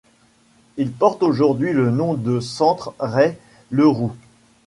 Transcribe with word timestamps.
Il 0.77 0.91
porte 0.91 1.21
aujourd'hui 1.21 1.73
le 1.73 1.91
nom 1.91 2.15
de 2.15 2.39
Centre 2.39 2.95
Rey-Leroux. 2.99 4.15